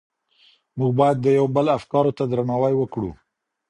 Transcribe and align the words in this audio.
موږ 0.77 0.91
بايد 0.99 1.17
د 1.21 1.25
يو 1.39 1.45
بل 1.55 1.65
افکارو 1.77 2.15
ته 2.17 2.23
درناوی 2.31 2.73
وکړو. 2.77 3.11